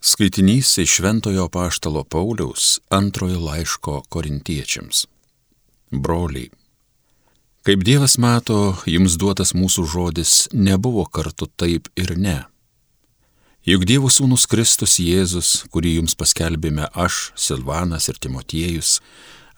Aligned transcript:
Skaitinys 0.00 0.78
iš 0.78 0.90
Šventojo 0.90 1.48
Paštalo 1.48 2.04
Pauliaus 2.04 2.80
antrojo 2.88 3.40
laiško 3.40 4.02
korintiečiams. 4.08 5.06
Broliai, 5.90 6.50
kaip 7.62 7.82
Dievas 7.82 8.14
mato, 8.18 8.76
jums 8.86 9.16
duotas 9.18 9.56
mūsų 9.58 9.86
žodis 9.90 10.34
nebuvo 10.54 11.02
kartu 11.04 11.48
taip 11.50 11.90
ir 11.98 12.14
ne. 12.14 12.44
Juk 13.66 13.82
Dievo 13.90 14.06
sūnus 14.06 14.46
Kristus 14.46 15.00
Jėzus, 15.02 15.64
kurį 15.74 15.96
jums 15.96 16.14
paskelbėme 16.14 16.86
aš, 16.94 17.32
Silvanas 17.34 18.06
ir 18.08 18.22
Timotiejus, 18.22 19.00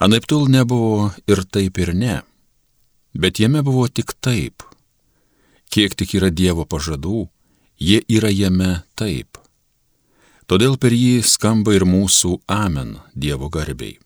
anaiptol 0.01 0.49
nebuvo 0.49 1.11
ir 1.29 1.45
taip 1.45 1.83
ir 1.85 1.93
ne, 1.93 2.17
bet 3.13 3.45
jame 3.45 3.61
buvo 3.61 3.85
tik 3.93 4.17
taip. 4.25 4.65
Kiek 5.69 5.93
tik 5.95 6.17
yra 6.17 6.33
Dievo 6.33 6.65
pažadų, 6.65 7.29
jie 7.77 8.01
yra 8.09 8.33
jame 8.33 8.81
taip 8.97 9.40
Todėl 10.51 10.73
per 10.83 10.91
jį 10.91 11.21
skamba 11.23 11.77
ir 11.77 11.85
mūsų 11.87 12.41
Amen 12.51 12.97
Dievo 13.15 13.47
garbiai. 13.55 14.01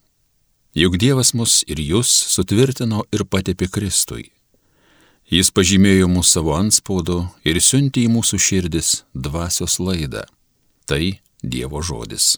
Juk 0.76 0.98
Dievas 1.00 1.30
mus 1.32 1.62
ir 1.64 1.78
jūs 1.80 2.10
sutvirtino 2.34 3.06
ir 3.16 3.22
patepė 3.24 3.70
Kristui. 3.72 4.26
Jis 5.32 5.48
pažymėjo 5.56 6.10
mūsų 6.12 6.28
savo 6.34 6.52
anspaudu 6.58 7.16
ir 7.48 7.62
siuntė 7.64 8.04
į 8.04 8.10
mūsų 8.18 8.40
širdis 8.46 8.90
dvasios 9.16 9.78
laidą. 9.80 10.26
Tai 10.84 11.16
Dievo 11.40 11.80
žodis. 11.80 12.36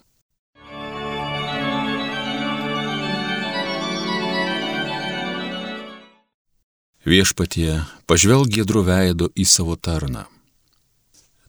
Viešpatie, 7.02 7.82
pažvelg 8.06 8.54
gėdrų 8.54 8.86
veido 8.86 9.32
į 9.34 9.50
savo 9.50 9.74
tarną 9.74 10.28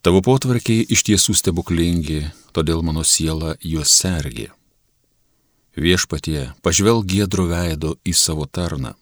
Tavo 0.08 0.22
potvarkiai 0.24 0.86
iš 0.94 1.02
tiesų 1.04 1.34
stebuklingi, 1.36 2.22
todėl 2.58 2.82
mano 2.82 3.04
siela 3.06 3.54
juos 3.62 3.94
sergi. 3.94 4.48
Viešpatie, 5.78 6.56
pažvelg 6.66 7.06
gėdro 7.06 7.46
veido 7.52 8.00
į 8.02 8.16
savo 8.18 8.48
tarną. 8.50 8.96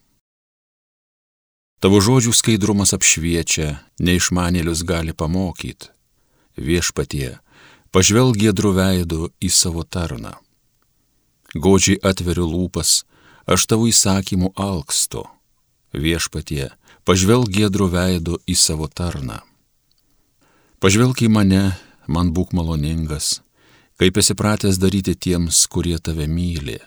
Tavo 1.80 2.02
žodžių 2.04 2.34
skaidrumas 2.36 2.92
apšviečia, 2.98 3.78
neišmanėlius 4.04 4.82
gali 4.84 5.16
pamokyti. 5.16 5.88
Viešpatie, 6.60 7.38
pažvelg 7.96 8.36
gėdro 8.44 8.74
veido 8.76 9.30
į 9.40 9.52
savo 9.56 9.88
tarną. 9.88 10.36
Godžiai 11.56 12.02
atveriu 12.04 12.50
lūpas, 12.52 13.06
aš 13.48 13.68
tavo 13.72 13.88
įsakymų 13.88 14.52
alksto. 14.60 15.30
Viešpatie, 15.96 16.74
pažvelg 17.08 17.48
gėdro 17.56 17.88
veido 17.88 18.42
į 18.44 18.60
savo 18.60 18.92
tarną. 18.92 19.40
Pažvelk 20.84 21.24
į 21.24 21.32
mane, 21.32 21.64
man 22.12 22.36
būk 22.36 22.52
maloningas, 22.52 23.45
kaip 24.00 24.18
esi 24.18 24.36
pratęs 24.36 24.80
daryti 24.82 25.16
tiems, 25.16 25.66
kurie 25.72 25.98
tave 26.00 26.28
myli. 26.28 26.80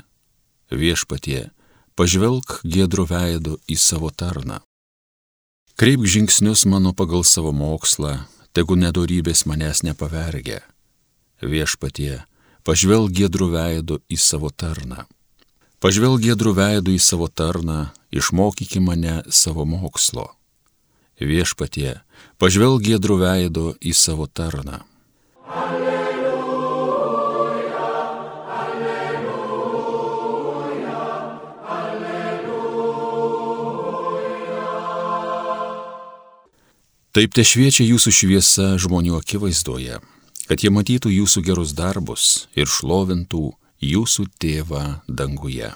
Viešpatie, 0.69 1.49
pažvelk 1.97 2.61
gėdrų 2.65 3.09
veidų 3.09 3.55
į 3.69 3.77
savo 3.81 4.11
tarną. 4.13 4.61
Kreip 5.79 6.05
žingsnius 6.05 6.67
mano 6.69 6.93
pagal 6.93 7.25
savo 7.25 7.53
mokslą, 7.55 8.27
tegu 8.53 8.77
nedorybės 8.77 9.47
manęs 9.49 9.85
nepavergia. 9.87 10.61
Viešpatie, 11.41 12.25
pažvelk 12.67 13.15
gėdrų 13.15 13.53
veidų 13.55 14.01
į 14.11 14.19
savo 14.19 14.51
tarną. 14.51 15.07
Pažvelk 15.79 16.21
gėdrų 16.27 16.57
veidų 16.59 16.97
į 16.99 17.01
savo 17.01 17.31
tarną, 17.31 17.93
išmokyki 18.11 18.83
mane 18.83 19.23
savo 19.31 19.65
mokslo. 19.65 20.27
Viešpatie, 21.23 22.01
pažvelg 22.39 22.83
gėdrų 22.83 23.17
veido 23.23 23.67
į 23.79 23.95
savo 23.95 24.27
tarną. 24.27 24.83
Alleluja, 25.49 25.88
Taip 37.19 37.33
te 37.35 37.43
šviečia 37.43 37.83
jūsų 37.83 38.13
šviesa 38.15 38.65
žmonių 38.79 39.17
akivaizdoje, 39.19 39.97
kad 40.47 40.63
jie 40.63 40.71
matytų 40.71 41.11
jūsų 41.11 41.41
gerus 41.49 41.73
darbus 41.75 42.27
ir 42.55 42.71
šlovintų 42.71 43.41
jūsų 43.83 44.27
tėvą 44.39 44.83
danguje. 45.11 45.73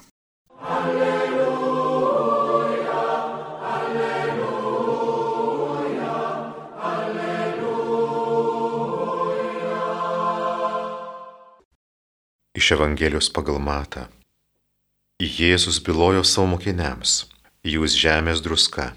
Iš 12.54 12.72
Evangelijos 12.78 13.34
pagal 13.34 13.58
Matą. 13.58 14.06
Jėzus 15.18 15.82
bylojo 15.82 16.22
savo 16.22 16.52
mokiniams, 16.54 17.24
jūs 17.66 17.98
žemės 17.98 18.46
druska. 18.46 18.92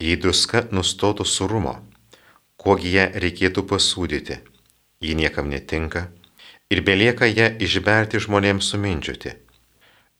Jei 0.00 0.16
druska 0.16 0.64
nustotų 0.72 1.26
surumo, 1.28 1.74
kuogi 2.56 2.94
ją 2.94 3.06
reikėtų 3.24 3.66
pasūdyti, 3.68 4.38
ji 5.04 5.14
niekam 5.18 5.50
netinka 5.52 6.06
ir 6.72 6.82
belieka 6.86 7.28
ją 7.28 7.50
išberti 7.60 8.20
žmonėms 8.24 8.72
sumindžiuti. 8.72 9.34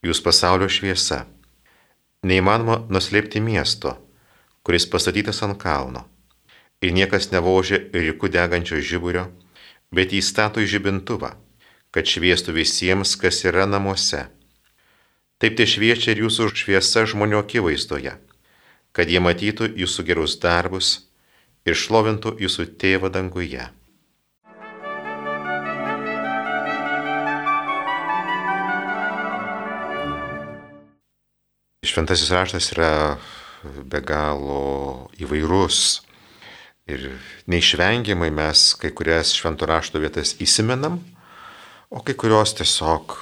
Jūs 0.04 0.20
pasaulio 0.24 0.68
šviesa. 0.68 1.24
Neįmanoma 2.24 2.82
nuslėpti 2.92 3.40
miesto, 3.40 3.96
kuris 4.62 4.86
pastatytas 4.86 5.40
ant 5.46 5.56
kalno. 5.60 6.04
Ir 6.84 6.92
niekas 6.96 7.30
nevožė 7.32 7.86
rikų 7.92 8.28
degančio 8.32 8.80
žiburio, 8.80 9.28
bet 9.92 10.12
įstato 10.16 10.60
į 10.60 10.68
žibintuvą 10.76 11.34
kad 11.94 12.06
šviestų 12.06 12.54
visiems, 12.54 13.16
kas 13.18 13.42
yra 13.46 13.66
namuose. 13.66 14.26
Taip 15.42 15.56
tai 15.58 15.66
šviečia 15.66 16.14
ir 16.14 16.24
jūsų 16.24 16.50
šviesa 16.62 17.06
žmonių 17.10 17.40
akivaizdoje, 17.42 18.14
kad 18.96 19.10
jie 19.10 19.20
matytų 19.22 19.70
jūsų 19.78 20.06
gerus 20.08 20.38
darbus 20.42 20.94
ir 21.66 21.76
šlovintų 21.78 22.36
jūsų 22.40 22.66
tėvą 22.80 23.10
danguje. 23.12 23.68
Šventasis 31.90 32.30
raštas 32.30 32.70
yra 32.74 32.92
be 33.64 33.98
galo 34.04 35.10
įvairus 35.18 36.00
ir 36.90 37.08
neišvengiamai 37.50 38.30
mes 38.34 38.62
kai 38.78 38.92
kurias 38.94 39.32
švento 39.36 39.66
rašto 39.68 40.00
vietas 40.02 40.36
įsimenam, 40.42 41.00
o 41.90 42.02
kai 42.04 42.14
kurios 42.14 42.54
tiesiog 42.58 43.16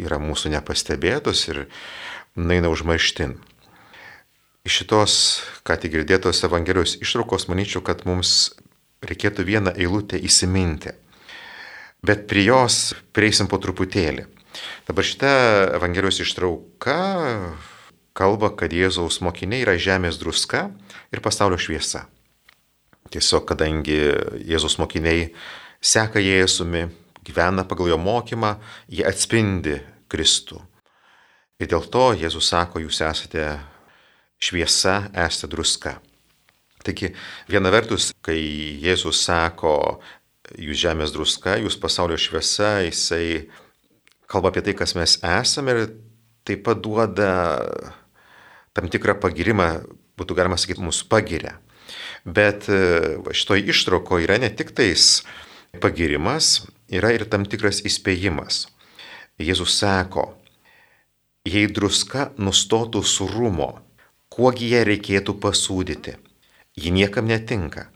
yra 0.00 0.20
mūsų 0.22 0.54
nepastebėtos 0.54 1.46
ir 1.50 1.64
naina 2.36 2.72
užmarštin. 2.72 3.36
Iš 4.66 4.82
šitos, 4.82 5.12
ką 5.64 5.78
tik 5.80 5.94
girdėtos 5.94 6.42
Evangelijos 6.44 6.98
ištraukos, 7.00 7.46
manyčiau, 7.48 7.80
kad 7.80 8.04
mums 8.04 8.52
reikėtų 9.00 9.46
vieną 9.48 9.72
eilutę 9.72 10.20
įsiminti. 10.20 10.92
Bet 12.04 12.26
prie 12.28 12.44
jos 12.44 12.92
prieisim 13.16 13.48
po 13.48 13.56
truputėlį. 13.60 14.26
Dabar 14.88 15.06
šita 15.06 15.30
Evangelijos 15.78 16.20
ištrauka 16.20 16.98
kalba, 18.16 18.50
kad 18.52 18.72
Jėzaus 18.76 19.20
mokiniai 19.24 19.64
yra 19.64 19.78
žemės 19.80 20.20
druska 20.20 20.66
ir 21.08 21.24
pasaulio 21.24 21.56
šviesa. 21.60 22.04
Tiesiog, 23.10 23.46
kadangi 23.48 23.96
Jėzaus 24.44 24.76
mokiniai 24.80 25.30
seka 25.80 26.20
Jėzumi, 26.20 26.84
gyvena 27.24 27.64
pagal 27.64 27.94
jo 27.94 28.00
mokymą, 28.00 28.58
jie 28.92 29.08
atspindi 29.08 29.80
Kristų. 30.10 30.60
Ir 31.60 31.68
dėl 31.72 31.84
to 31.92 32.10
Jėzus 32.16 32.52
sako, 32.52 32.84
jūs 32.84 33.00
esate 33.04 33.46
šviesa, 34.40 35.10
esate 35.14 35.50
druska. 35.52 35.98
Taigi, 36.84 37.12
viena 37.50 37.72
vertus, 37.72 38.10
kai 38.24 38.38
Jėzus 38.80 39.20
sako, 39.26 40.00
jūs 40.56 40.80
žemės 40.80 41.12
druska, 41.12 41.58
jūs 41.60 41.76
pasaulio 41.80 42.16
šviesa, 42.18 42.78
jisai 42.86 43.50
kalba 44.30 44.50
apie 44.52 44.64
tai, 44.64 44.74
kas 44.78 44.96
mes 44.96 45.18
esame 45.20 45.74
ir 45.76 45.82
taip 46.48 46.64
pat 46.64 46.80
duoda 46.80 47.32
tam 48.76 48.88
tikrą 48.88 49.18
pagirimą, 49.20 49.68
būtų 50.18 50.36
galima 50.38 50.56
sakyti, 50.60 50.82
mūsų 50.84 51.08
pagiria. 51.12 51.58
Bet 52.24 52.66
šitoj 52.68 53.64
ištrauko 53.72 54.20
yra 54.22 54.38
ne 54.40 54.50
tik 54.52 54.72
tais 54.76 55.22
pagirimas, 55.82 56.66
yra 56.88 57.12
ir 57.14 57.26
tam 57.28 57.44
tikras 57.48 57.82
įspėjimas. 57.86 58.66
Jėzus 59.40 59.76
sako, 59.80 60.30
jei 61.48 61.68
druska 61.68 62.30
nustotų 62.40 63.02
surumo, 63.06 63.72
kuogi 64.32 64.70
ją 64.72 64.84
reikėtų 64.88 65.36
pasūdyti, 65.42 66.16
ji 66.78 66.92
niekam 66.94 67.28
netinka 67.30 67.88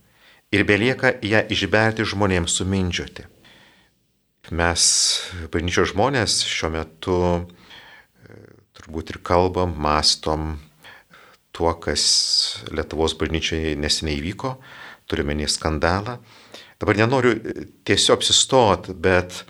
ir 0.55 0.67
belieka 0.69 1.15
ją 1.25 1.45
išberti 1.51 2.07
žmonėms 2.07 2.59
sumindžioti. 2.61 3.27
Mes, 4.53 4.85
bažnyčios 5.55 5.95
žmonės, 5.95 6.43
šiuo 6.45 6.69
metu 6.75 7.19
e, 7.25 8.39
turbūt 8.77 9.15
ir 9.15 9.23
kalbam, 9.25 9.73
mastom 9.81 10.59
tuo, 11.55 11.73
kas 11.81 12.05
Lietuvos 12.69 13.17
bažnyčioje 13.17 13.73
neseniai 13.81 14.21
vyko, 14.21 14.59
turime 15.09 15.33
nei 15.39 15.49
skandalą, 15.49 16.19
Dabar 16.85 16.99
nenoriu 16.99 17.39
tiesiog 17.87 18.19
apsistot, 18.19 18.91
bet 19.01 19.45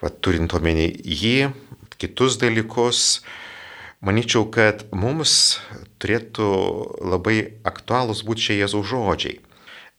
va, 0.00 0.08
turint 0.10 0.50
omeny 0.56 0.88
jį, 1.04 1.50
kitus 2.00 2.38
dalykus, 2.40 3.20
manyčiau, 4.04 4.46
kad 4.52 4.86
mums 4.92 5.60
turėtų 6.00 6.48
labai 7.04 7.60
aktualūs 7.68 8.24
būti 8.26 8.48
šie 8.48 8.58
Jėzaus 8.62 8.88
žodžiai. 8.90 9.40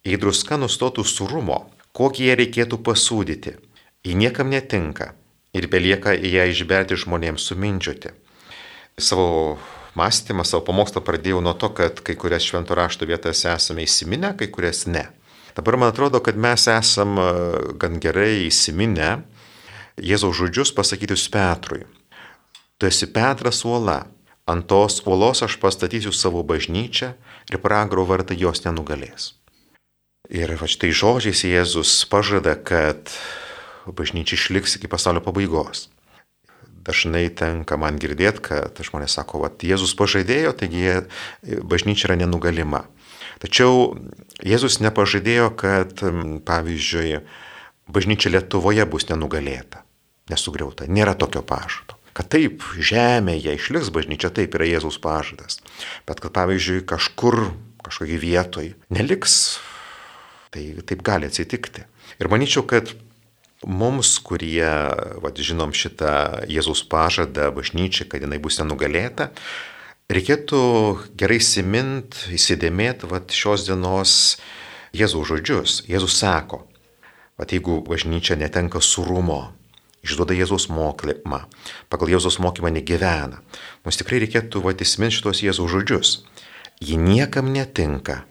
Jei 0.06 0.18
druska 0.18 0.58
nustotų 0.58 1.06
surumo, 1.06 1.68
kokį 1.94 2.32
ją 2.32 2.38
reikėtų 2.40 2.82
pasūdyti, 2.82 3.58
ji 4.02 4.18
niekam 4.18 4.50
netinka 4.50 5.12
ir 5.54 5.68
belieka 5.70 6.16
ją 6.18 6.48
išberti 6.50 6.98
žmonėms 6.98 7.46
suminčioti. 7.52 8.16
Savo 8.98 9.60
mąstymą, 9.96 10.46
savo 10.48 10.66
pamokslą 10.66 11.04
pradėjau 11.06 11.42
nuo 11.44 11.54
to, 11.54 11.70
kad 11.76 12.02
kai 12.02 12.16
kurias 12.18 12.46
švento 12.48 12.76
rašto 12.78 13.06
vietas 13.06 13.46
esame 13.46 13.86
įsiminę, 13.86 14.34
kai 14.40 14.50
kurias 14.50 14.88
ne. 14.88 15.10
Dabar 15.56 15.78
man 15.78 15.92
atrodo, 15.92 16.22
kad 16.24 16.40
mes 16.40 16.66
esam 16.72 17.18
e, 17.20 17.30
gan 17.78 18.00
gerai 18.00 18.48
įsiminę 18.48 19.20
Jėzaus 20.02 20.38
žodžius 20.40 20.72
pasakytus 20.74 21.28
Petrui. 21.30 21.84
Tu 22.82 22.88
esi 22.90 23.06
Petras 23.14 23.60
uola, 23.62 24.08
ant 24.50 24.66
tos 24.66 25.04
uolos 25.06 25.44
aš 25.46 25.60
pastatysiu 25.62 26.10
savo 26.10 26.42
bažnyčią 26.42 27.12
ir 27.54 27.60
pragaro 27.62 28.08
vartai 28.10 28.40
jos 28.42 28.64
nenugalės. 28.66 29.36
Ir 30.34 30.50
va 30.58 30.66
štai 30.66 30.90
žodžiais 30.90 31.44
Jėzus 31.46 31.92
pažada, 32.10 32.56
kad 32.58 33.14
bažnyčia 33.86 34.34
išliks 34.34 34.80
iki 34.80 34.90
pasaulio 34.90 35.22
pabaigos. 35.22 35.92
Dažnai 36.82 37.28
tenka 37.30 37.78
man 37.78 38.02
girdėti, 38.02 38.42
kad 38.50 38.82
žmonės 38.82 39.20
sako, 39.20 39.44
kad 39.46 39.62
Jėzus 39.62 39.94
pažadėjo, 39.94 40.58
taigi 40.58 41.06
bažnyčia 41.62 42.10
yra 42.10 42.18
nenugalima. 42.26 42.88
Tačiau 43.46 43.94
Jėzus 44.42 44.82
nepažadėjo, 44.82 45.54
kad, 45.54 46.02
pavyzdžiui, 46.50 47.22
bažnyčia 47.94 48.34
Lietuvoje 48.34 48.90
bus 48.90 49.06
nenugalėta, 49.14 49.86
nesugriauta. 50.34 50.90
Nėra 50.90 51.14
tokio 51.14 51.46
pažado. 51.46 52.01
Kad 52.18 52.32
taip, 52.34 52.66
žemėje 52.76 53.56
išliks 53.56 53.92
bažnyčia, 53.94 54.32
taip 54.36 54.58
yra 54.58 54.68
Jėzaus 54.68 55.00
pažadas. 55.02 55.62
Bet 56.10 56.20
kad, 56.24 56.34
pavyzdžiui, 56.36 56.84
kažkur, 56.90 57.40
kažkokiai 57.86 58.20
vietoj 58.22 58.74
neliks, 58.92 59.38
tai 60.52 60.66
taip 60.84 61.06
gali 61.08 61.32
atsitikti. 61.32 61.88
Ir 62.20 62.30
manyčiau, 62.32 62.66
kad 62.68 62.92
mums, 63.64 64.18
kurie, 64.26 64.68
vad, 65.24 65.40
žinom 65.40 65.72
šitą 65.72 66.46
Jėzaus 66.52 66.84
pažadą 66.92 67.52
bažnyčiai, 67.56 68.10
kad 68.12 68.26
jinai 68.26 68.42
bus 68.44 68.60
nenugalėta, 68.60 69.32
Reikėtų 70.12 70.62
gerai 71.16 71.38
įsimint, 71.40 72.18
įsidėmėti 72.36 73.08
vat, 73.08 73.32
šios 73.32 73.64
dienos 73.70 74.14
Jėzaus 74.98 75.30
žodžius. 75.30 75.76
Jėzus 75.88 76.18
sako, 76.20 76.66
vat, 77.40 77.54
jeigu 77.56 77.78
bažnyčia 77.86 78.36
netenka 78.36 78.82
surumo, 78.84 79.54
išduoda 80.06 80.36
Jėzaus 80.38 80.68
mokymą, 80.74 81.46
pagal 81.90 82.12
Jėzaus 82.16 82.40
mokymą 82.42 82.74
negyvena, 82.74 83.42
mums 83.86 84.00
tikrai 84.02 84.22
reikėtų 84.26 84.64
vat, 84.66 84.82
įsiminti 84.82 85.20
šitos 85.20 85.44
Jėzaus 85.46 85.72
žodžius. 85.74 86.14
Ji 86.82 86.98
niekam 86.98 87.52
netinka 87.54 88.24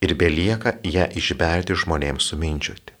ir 0.00 0.14
belieka 0.14 0.78
ją 0.86 1.08
išberti 1.18 1.74
žmonėms 1.74 2.30
suminčiuoti. 2.30 2.94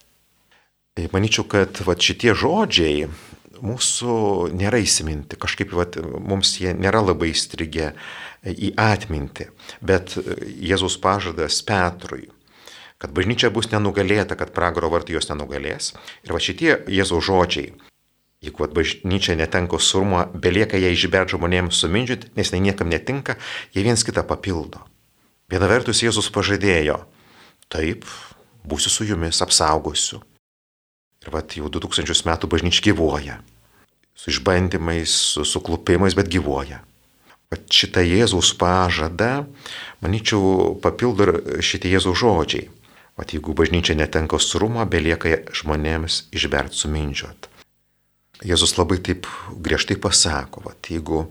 Manyčiau, 1.14 1.46
kad 1.48 1.78
vat, 1.86 2.02
šitie 2.02 2.34
žodžiai 2.36 3.06
mūsų 3.60 4.14
nėra 4.56 4.80
įsiminti, 4.82 5.38
kažkaip 5.40 5.72
vat, 5.76 5.96
mums 6.00 6.56
jie 6.60 6.74
nėra 6.74 7.02
labai 7.04 7.30
įstrigę 7.30 7.92
į 8.44 8.72
atmintį, 8.80 9.50
bet 9.84 10.16
Jėzus 10.50 10.98
pažadas 11.00 11.60
Petrui, 11.68 12.28
kad 13.00 13.14
bažnyčia 13.16 13.52
bus 13.52 13.70
nenugalėta, 13.72 14.36
kad 14.36 14.52
pragaro 14.56 14.90
vartai 14.92 15.16
jos 15.16 15.30
nenugalės. 15.30 15.94
Ir 16.26 16.34
va 16.36 16.42
šitie 16.42 16.74
Jėzaus 16.90 17.28
žodžiai, 17.28 17.72
jeigu 18.40 18.68
bažnyčia 18.72 19.36
netenka 19.36 19.78
surumo, 19.78 20.24
belieka 20.34 20.80
ją 20.80 20.90
išberti 20.94 21.36
žmonėms 21.36 21.76
sumindžiuti, 21.82 22.32
nes 22.36 22.50
tai 22.50 22.60
niekam 22.64 22.88
netinka, 22.88 23.36
jie 23.74 23.84
viens 23.84 24.04
kitą 24.04 24.24
papildo. 24.26 24.82
Viena 25.50 25.68
vertus 25.68 26.02
Jėzus 26.02 26.30
pažadėjo, 26.32 27.02
taip, 27.68 28.06
būsiu 28.64 28.92
su 28.92 29.06
jumis, 29.08 29.42
apsaugosiu. 29.42 30.22
Ir 31.20 31.32
vat 31.34 31.52
jau 31.58 31.68
2000 31.68 32.24
metų 32.28 32.48
bažnyčia 32.48 32.90
gyvuoja 32.90 33.40
su 34.20 34.30
išbandymais, 34.30 35.10
su 35.10 35.44
suklupimais, 35.44 36.14
bet 36.14 36.28
gyvoja. 36.28 36.82
Vat 37.50 37.66
šitą 37.72 38.02
Jėzaus 38.04 38.52
pažadą, 38.54 39.46
manyčiau, 40.04 40.76
papildo 40.82 41.26
ir 41.26 41.62
šitie 41.64 41.94
Jėzaus 41.94 42.20
žodžiai. 42.20 42.68
Vat 43.18 43.32
jeigu 43.34 43.54
bažnyčia 43.56 43.96
netenka 43.98 44.38
surumo, 44.38 44.84
belieka 44.86 45.40
žmonėms 45.56 46.28
išbert 46.36 46.76
sumindžiot. 46.76 47.49
Jėzus 48.40 48.76
labai 48.78 48.96
taip 49.04 49.26
griežtai 49.52 49.98
pasako, 50.00 50.62
vat 50.64 50.88
jeigu 50.88 51.26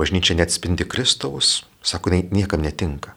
bažnyčia 0.00 0.36
neatspindi 0.38 0.86
Kristaus, 0.88 1.66
sako, 1.84 2.14
niekam 2.16 2.64
netinka. 2.64 3.12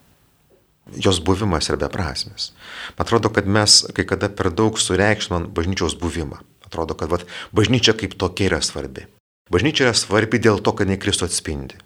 Jos 1.00 1.22
buvimas 1.24 1.70
yra 1.70 1.78
beprasmis. 1.80 2.52
Man 2.98 3.06
atrodo, 3.06 3.30
kad 3.32 3.48
mes 3.48 3.80
kai 3.96 4.04
kada 4.04 4.28
per 4.28 4.50
daug 4.52 4.76
sureikšminam 4.76 5.48
bažnyčios 5.56 5.96
buvimą. 5.96 6.42
Atrodo, 6.68 6.92
kad 6.92 7.08
vat, 7.08 7.24
bažnyčia 7.56 7.96
kaip 7.96 8.18
tokia 8.20 8.50
yra 8.50 8.60
svarbi. 8.60 9.06
Bažnyčia 9.48 9.88
yra 9.88 9.96
svarbi 9.96 10.40
dėl 10.44 10.60
to, 10.60 10.76
kad 10.76 10.84
jinai 10.84 11.00
Kristų 11.00 11.30
atspindi. 11.30 11.80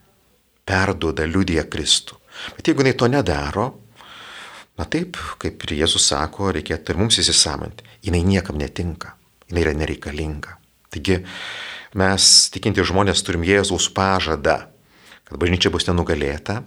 Perduoda, 0.67 1.27
liudija 1.31 1.63
Kristų. 1.71 2.19
Bet 2.59 2.67
jeigu 2.67 2.83
jinai 2.83 2.99
to 2.99 3.07
nedaro, 3.11 3.69
na 4.79 4.87
taip, 4.91 5.19
kaip 5.39 5.63
ir 5.67 5.79
Jėzus 5.85 6.11
sako, 6.11 6.51
reikėtų 6.59 6.95
ir 6.95 6.99
mums 6.99 7.23
įsisamanti. 7.23 7.87
Jinai 8.03 8.27
niekam 8.27 8.59
netinka. 8.59 9.15
Jinai 9.47 9.63
yra 9.63 9.79
nereikalinga. 9.79 10.59
Taigi 10.93 11.21
mes, 11.99 12.27
tikinti 12.55 12.85
žmonės, 12.85 13.23
turim 13.27 13.45
Jėzaus 13.47 13.89
pažadą, 13.95 14.61
kad 15.29 15.41
bažnyčia 15.41 15.73
bus 15.73 15.89
nenugalėta. 15.89 16.63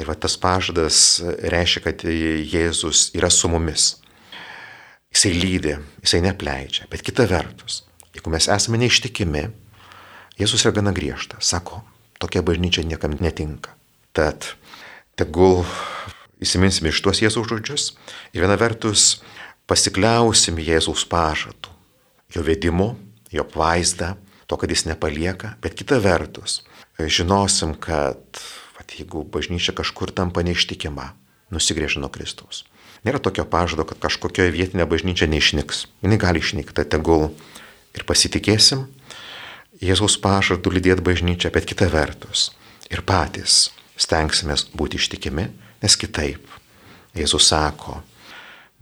Ir 0.00 0.08
va 0.10 0.16
tas 0.18 0.34
pažadas 0.40 1.20
reiškia, 1.22 1.82
kad 1.84 2.02
Jėzus 2.02 3.12
yra 3.14 3.30
su 3.30 3.50
mumis. 3.52 3.92
Jisai 5.14 5.30
lydi, 5.36 5.76
jisai 6.02 6.24
nepleidžia. 6.24 6.88
Bet 6.90 7.04
kita 7.06 7.28
vertus, 7.30 7.84
jeigu 8.16 8.32
mes 8.34 8.48
esame 8.50 8.80
neištikimi, 8.82 9.44
Jėzus 10.34 10.64
yra 10.66 10.74
gana 10.74 10.90
griežtas. 10.90 11.46
Sako, 11.46 11.84
tokia 12.18 12.42
bažnyčia 12.42 12.82
niekam 12.82 13.14
netinka. 13.22 13.76
Tad 14.14 14.56
tegul 15.14 15.62
įsiminsime 16.42 16.90
iš 16.90 16.98
tuos 17.04 17.22
Jėzaus 17.22 17.46
žodžius 17.50 17.92
ir 18.34 18.42
viena 18.42 18.58
vertus 18.58 19.22
pasikliausim 19.70 20.58
Jėzaus 20.58 21.06
pažadu, 21.06 21.70
jo 22.34 22.42
vedimu, 22.42 22.94
jo 23.34 23.44
apvaizdą, 23.44 24.14
to, 24.46 24.58
kad 24.60 24.70
jis 24.70 24.86
nepalieka, 24.86 25.56
bet 25.64 25.74
kita 25.78 25.98
vertus 26.04 26.62
žinosim, 26.98 27.74
kad 27.74 28.22
vat, 28.76 28.94
jeigu 28.94 29.24
bažnyčia 29.26 29.74
kažkur 29.74 30.12
tampa 30.14 30.44
neištikima, 30.46 31.10
nusigrėžia 31.54 32.02
nuo 32.04 32.12
Kristaus 32.12 32.62
Nėra 33.04 33.20
tokio 33.20 33.44
pažado, 33.44 33.84
kad 33.84 34.00
kažkokioje 34.00 34.48
vietinė 34.54 34.86
bažnyčia 34.88 35.28
neišnyks. 35.28 35.82
Jis 36.00 36.20
gali 36.20 36.40
išnykti, 36.40 36.72
tai 36.72 36.86
tegul 36.88 37.34
ir 37.92 38.04
pasitikėsim 38.08 38.86
Jėzaus 39.84 40.16
pažadu 40.22 40.72
lydėti 40.72 41.04
bažnyčią, 41.04 41.50
bet 41.52 41.66
kita 41.68 41.90
vertus 41.92 42.48
ir 42.88 43.02
patys 43.04 43.74
stengsimės 44.00 44.64
būti 44.72 44.96
ištikimi, 44.96 45.50
nes 45.82 45.96
kitaip 46.00 46.48
Jėzus 47.14 47.50
sako, 47.50 47.98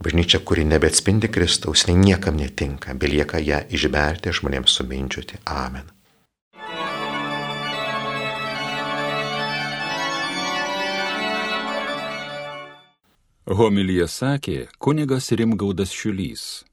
bažnyčia, 0.03 0.43
kuri 0.43 0.67
nebeatspindi 0.67 1.31
Kristaus, 1.31 1.87
nei 1.87 1.97
niekam 1.97 2.37
netinka, 2.37 2.93
belieka 2.99 3.39
ją 3.39 3.63
išberti 3.71 4.35
žmonėms 4.35 4.79
suminčiuoti. 4.79 5.43
Amen. 5.47 5.87
Homilyje 13.43 14.05
sakė 14.07 14.59
kunigas 14.79 15.27
Rimgaudas 15.35 15.91
Šiulys. 15.91 16.63